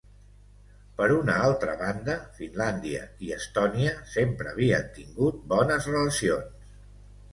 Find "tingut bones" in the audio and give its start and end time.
4.99-5.91